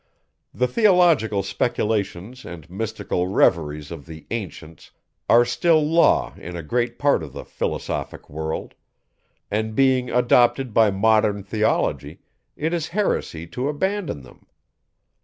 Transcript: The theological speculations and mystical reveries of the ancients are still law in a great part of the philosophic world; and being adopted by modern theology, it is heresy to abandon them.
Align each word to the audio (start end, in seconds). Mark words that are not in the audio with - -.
The 0.51 0.67
theological 0.67 1.43
speculations 1.43 2.43
and 2.43 2.67
mystical 2.71 3.27
reveries 3.27 3.91
of 3.91 4.07
the 4.07 4.25
ancients 4.31 4.89
are 5.29 5.45
still 5.45 5.79
law 5.87 6.33
in 6.37 6.55
a 6.55 6.63
great 6.63 6.97
part 6.97 7.21
of 7.21 7.33
the 7.33 7.45
philosophic 7.45 8.27
world; 8.27 8.73
and 9.51 9.75
being 9.75 10.09
adopted 10.09 10.73
by 10.73 10.89
modern 10.89 11.43
theology, 11.43 12.19
it 12.55 12.73
is 12.73 12.87
heresy 12.87 13.45
to 13.49 13.69
abandon 13.69 14.23
them. 14.23 14.47